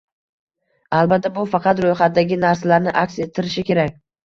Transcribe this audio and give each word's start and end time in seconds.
Albatta, 0.99 1.31
bu 1.35 1.43
faqat 1.51 1.83
"ro'yxat" 1.87 2.17
dagi 2.17 2.41
narsalarni 2.47 2.97
aks 3.05 3.23
ettirishi 3.29 3.67
kerak 3.71 4.05